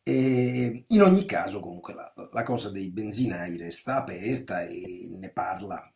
[0.02, 5.90] E in ogni caso comunque la, la, cosa dei benzinai resta aperta e ne parla,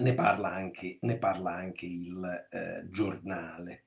[0.00, 3.84] ne parla, anche, ne parla anche, il eh, giornale.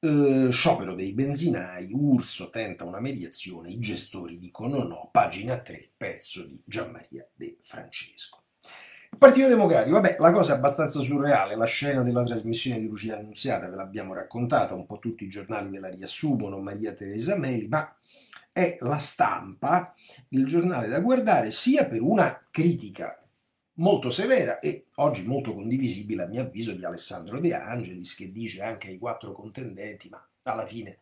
[0.00, 6.44] Eh, sciopero dei benzinai, Urso tenta una mediazione, i gestori dicono no, pagina 3, pezzo
[6.46, 8.39] di Gianmaria De Francesco.
[9.18, 13.68] Partito Democratico, vabbè, la cosa è abbastanza surreale, la scena della trasmissione di Lucia Annunziata
[13.68, 17.94] ve l'abbiamo raccontata, un po' tutti i giornali ve la riassumono, Maria Teresa Meli, ma
[18.52, 19.94] è la stampa
[20.30, 23.22] il giornale da guardare sia per una critica
[23.74, 28.62] molto severa e oggi molto condivisibile a mio avviso di Alessandro De Angelis che dice
[28.62, 30.98] anche ai quattro contendenti ma alla fine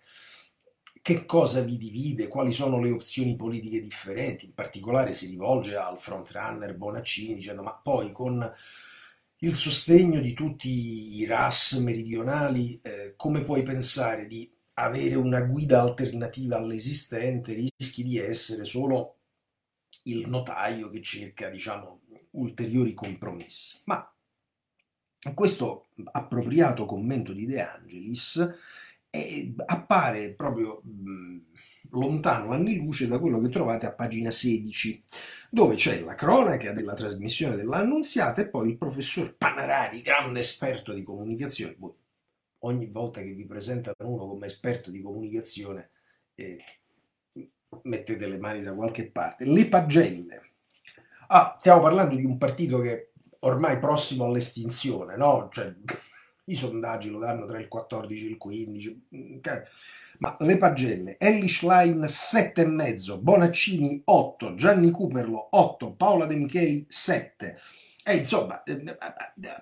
[1.08, 5.98] che cosa vi divide, quali sono le opzioni politiche differenti, in particolare si rivolge al
[5.98, 8.54] frontrunner Bonaccini dicendo ma poi con
[9.38, 15.80] il sostegno di tutti i RAS meridionali eh, come puoi pensare di avere una guida
[15.80, 19.16] alternativa all'esistente, rischi di essere solo
[20.02, 22.00] il notaio che cerca, diciamo,
[22.32, 23.78] ulteriori compromessi.
[23.84, 24.12] Ma
[25.32, 28.56] questo appropriato commento di De Angelis
[29.10, 30.82] e appare proprio
[31.90, 35.04] lontano anni luce da quello che trovate a pagina 16,
[35.50, 41.02] dove c'è la cronaca della trasmissione dell'annunziata e poi il professor Panarari, grande esperto di
[41.02, 41.76] comunicazione.
[41.78, 41.94] Voi
[42.62, 45.90] ogni volta che vi presentano uno come esperto di comunicazione
[46.34, 46.62] eh,
[47.82, 49.44] mettete le mani da qualche parte.
[49.44, 50.42] Le pagelle.
[51.28, 55.48] Ah, stiamo parlando di un partito che ormai prossimo all'estinzione, no?
[55.52, 55.74] Cioè,
[56.48, 59.02] i sondaggi lo danno tra il 14 e il 15,
[59.38, 59.62] okay.
[60.18, 67.58] ma le pagelle, Ellie Schlein 7,5, Bonaccini 8, Gianni Cooperlo 8, Paola De Micheli 7.
[68.04, 68.82] E insomma, eh,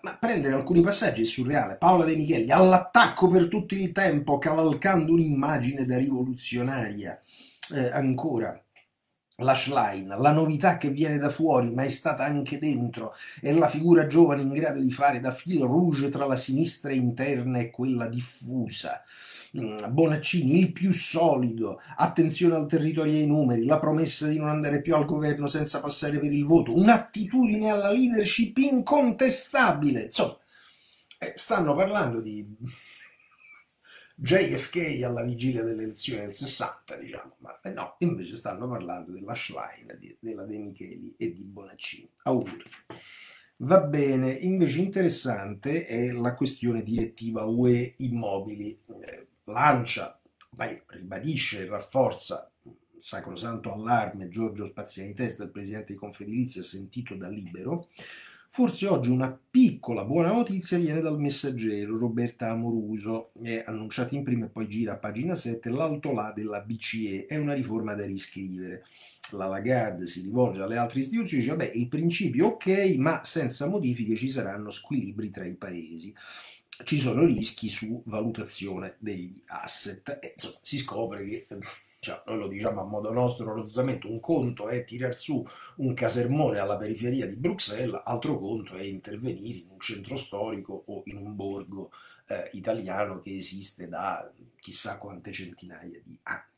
[0.02, 1.76] ma prendere alcuni passaggi è surreale.
[1.76, 7.20] Paola De Micheli all'attacco per tutto il tempo, cavalcando un'immagine da rivoluzionaria.
[7.74, 8.56] Eh, ancora,
[9.38, 14.06] Lashline, la novità che viene da fuori ma è stata anche dentro, è la figura
[14.06, 19.02] giovane in grado di fare da fil rouge tra la sinistra interna e quella diffusa.
[19.58, 24.48] Mm, Bonaccini, il più solido, attenzione al territorio e ai numeri, la promessa di non
[24.48, 30.04] andare più al governo senza passare per il voto, un'attitudine alla leadership incontestabile.
[30.04, 30.38] Insomma,
[31.18, 32.44] eh, stanno parlando di
[34.18, 39.34] JFK alla vigilia delle elezioni del 60, diciamo, ma eh, no, invece stanno parlando della
[39.34, 42.08] Schlein, di, della De Micheli e di Bonaccini.
[42.22, 42.62] Auguri.
[43.58, 48.78] Va bene, invece interessante è la questione direttiva UE immobili.
[49.02, 50.18] Eh, lancia,
[50.50, 52.50] ormai ribadisce rafforza
[52.96, 57.88] sacrosanto allarme Giorgio Spaziani Testa, il presidente di Confedilizia, sentito da Libero.
[58.48, 64.46] Forse oggi una piccola buona notizia viene dal messaggero Roberta Amoruso, è annunciata in prima
[64.46, 68.84] e poi gira a pagina 7 l'altolà della BCE, è una riforma da riscrivere.
[69.32, 73.66] La Lagarde si rivolge alle altre istituzioni e dice, vabbè, il principio ok, ma senza
[73.66, 76.14] modifiche ci saranno squilibri tra i paesi
[76.84, 80.18] ci sono rischi su valutazione degli asset.
[80.20, 81.46] E, insomma, si scopre che
[81.98, 85.44] cioè, noi lo diciamo a modo nostro rozzamente, un conto è tirar su
[85.76, 91.02] un casermone alla periferia di Bruxelles, altro conto è intervenire in un centro storico o
[91.06, 91.90] in un borgo
[92.28, 94.30] eh, italiano che esiste da
[94.60, 96.54] chissà quante centinaia di anni.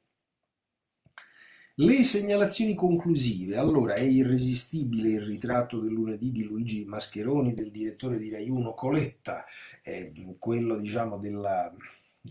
[1.81, 3.57] Le segnalazioni conclusive.
[3.57, 8.75] Allora, è irresistibile il ritratto del lunedì di Luigi Mascheroni, del direttore di Rai 1
[8.75, 9.45] Coletta,
[9.83, 11.73] eh, quello diciamo della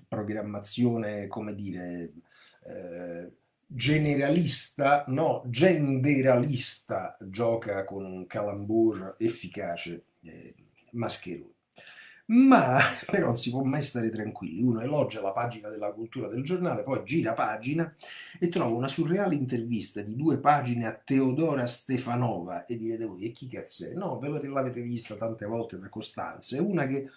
[0.05, 2.11] programmazione, come dire,
[2.67, 3.31] eh,
[3.65, 10.55] generalista, no, genderalista, gioca con un calambur efficace eh,
[10.91, 11.55] Mascheroni.
[12.29, 14.61] Ma però non si può mai stare tranquilli.
[14.61, 17.93] Uno elogia la pagina della cultura del giornale, poi gira pagina
[18.39, 23.31] e trova una surreale intervista di due pagine a Teodora Stefanova e direte voi, e
[23.31, 23.93] chi cazzo è?
[23.93, 27.09] No, ve l'avete vista tante volte da Costanza, è una che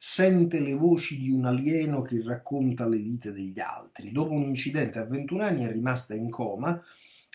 [0.00, 4.12] sente le voci di un alieno che racconta le vite degli altri.
[4.12, 6.80] Dopo un incidente a 21 anni è rimasta in coma,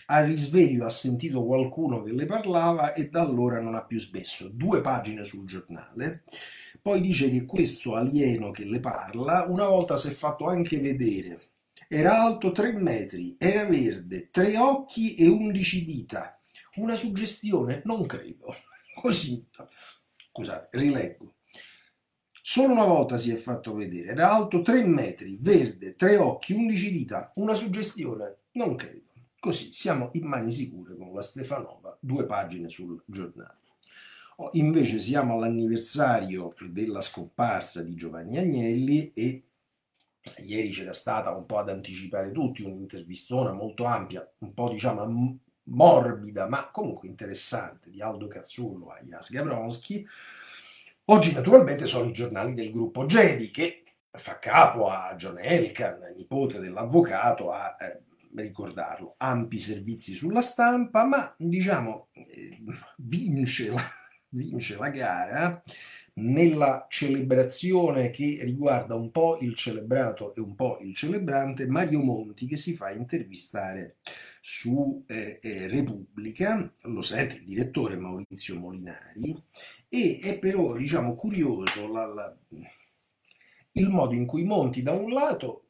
[0.06, 4.48] al risveglio ha sentito qualcuno che le parlava e da allora non ha più smesso.
[4.48, 6.24] Due pagine sul giornale.
[6.80, 11.48] Poi dice che questo alieno che le parla una volta si è fatto anche vedere.
[11.86, 16.38] Era alto 3 metri, era verde, tre occhi e 11 dita.
[16.76, 17.82] Una suggestione?
[17.84, 18.54] Non credo.
[19.00, 19.46] Così.
[20.30, 21.33] Scusate, rileggo.
[22.46, 26.92] Solo una volta si è fatto vedere, era alto 3 metri, verde, tre occhi, 11
[26.92, 28.36] dita, una suggestione?
[28.52, 29.12] Non credo.
[29.40, 33.60] Così siamo in mani sicure con la Stefanova, due pagine sul giornale.
[34.36, 39.44] Oh, invece siamo all'anniversario della scomparsa di Giovanni Agnelli e
[40.44, 46.46] ieri c'era stata un po' ad anticipare tutti un'intervistona molto ampia, un po' diciamo morbida,
[46.46, 50.06] ma comunque interessante di Aldo Cazzullo a Jas Gavronski
[51.08, 56.58] Oggi naturalmente sono i giornali del gruppo Gedi che fa capo a John Elkan, nipote
[56.58, 62.58] dell'avvocato, a eh, ricordarlo, ampi servizi sulla stampa, ma diciamo eh,
[62.96, 63.82] vince, la,
[64.30, 65.62] vince la gara
[66.14, 72.46] nella celebrazione che riguarda un po' il celebrato e un po' il celebrante, Mario Monti
[72.46, 73.96] che si fa intervistare
[74.40, 79.42] su eh, eh, Repubblica, lo sente il direttore Maurizio Molinari,
[79.94, 82.36] e è però diciamo, curioso la, la,
[83.72, 85.68] il modo in cui Monti da un lato,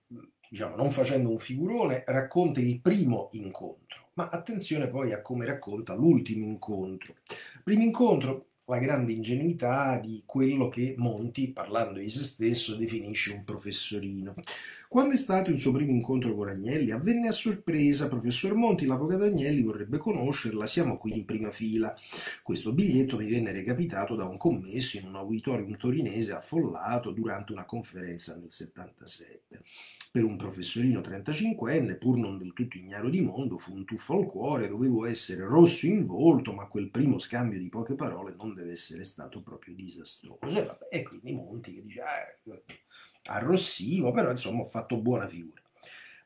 [0.49, 5.95] diciamo, non facendo un figurone, racconta il primo incontro, ma attenzione poi a come racconta
[5.95, 7.17] l'ultimo incontro.
[7.63, 13.45] Primo incontro, la grande ingenuità di quello che Monti, parlando di se stesso, definisce un
[13.45, 14.35] professorino.
[14.95, 16.93] Quando è stato il suo primo incontro con Agnelli?
[16.93, 21.93] Avvenne a sorpresa, professor Monti, l'avvocato Agnelli vorrebbe conoscerla, siamo qui in prima fila.
[22.45, 27.65] Questo biglietto mi venne recapitato da un commesso in un auditorium torinese affollato durante una
[27.65, 29.63] conferenza nel 77.
[30.13, 34.27] Per un professorino 35enne, pur non del tutto ignaro di mondo, fu un tuffo al
[34.27, 38.71] cuore, dovevo essere rosso in volto, ma quel primo scambio di poche parole non deve
[38.71, 40.57] essere stato proprio disastroso.
[40.57, 42.61] E, vabbè, e quindi Monti che dice, ah,
[43.25, 45.61] arrossivo, però insomma ho fatto buona figura.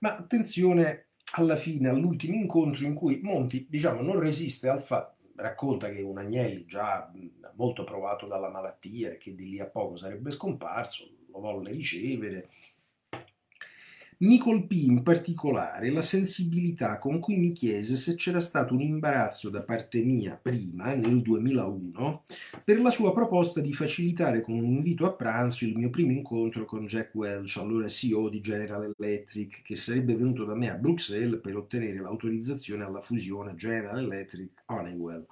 [0.01, 5.91] Ma attenzione alla fine, all'ultimo incontro in cui Monti, diciamo, non resiste al fatto, racconta
[5.91, 7.13] che un Agnelli già
[7.55, 12.49] molto provato dalla malattia e che di lì a poco sarebbe scomparso, lo volle ricevere,
[14.21, 19.49] mi colpì in particolare la sensibilità con cui mi chiese se c'era stato un imbarazzo
[19.49, 22.25] da parte mia prima, nel 2001,
[22.65, 26.65] per la sua proposta di facilitare con un invito a pranzo il mio primo incontro
[26.65, 31.41] con Jack Welch, allora CEO di General Electric, che sarebbe venuto da me a Bruxelles
[31.41, 35.27] per ottenere l'autorizzazione alla fusione General Electric-Honeywell.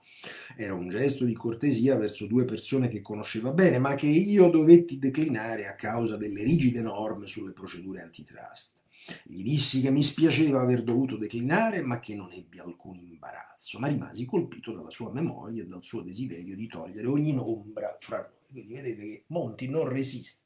[0.56, 4.98] Era un gesto di cortesia verso due persone che conosceva bene, ma che io dovetti
[4.98, 8.74] declinare a causa delle rigide norme sulle procedure antitrust.
[9.22, 13.86] Gli dissi che mi spiaceva aver dovuto declinare, ma che non ebbi alcun imbarazzo, ma
[13.86, 18.34] rimasi colpito dalla sua memoria e dal suo desiderio di togliere ogni ombra fra noi.
[18.50, 20.44] Quindi vedete che Monti non resiste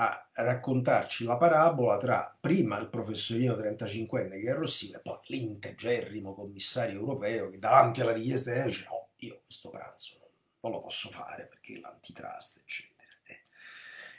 [0.00, 6.34] a raccontarci la parabola tra prima il professorino 35enne che è Rossini e poi l'integerrimo
[6.34, 10.30] commissario europeo che davanti alla richiesta dice no, io questo pranzo,
[10.60, 13.08] non lo posso fare perché l'antitrust, eccetera.
[13.24, 13.40] Eh.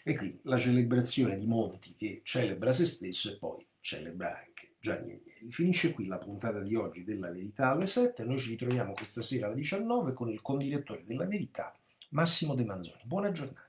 [0.03, 5.13] E quindi la celebrazione di Monti che celebra se stesso e poi celebra anche Gianni
[5.13, 5.49] Agnelli.
[5.49, 9.45] Finisce qui la puntata di oggi della Verità alle 7, noi ci ritroviamo questa sera
[9.45, 11.73] alle 19 con il condirettore della Verità,
[12.09, 13.01] Massimo De Manzoni.
[13.05, 13.68] Buona giornata.